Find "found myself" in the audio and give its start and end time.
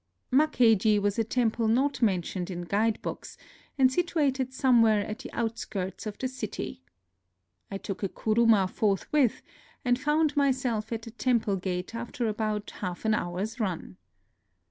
10.01-10.91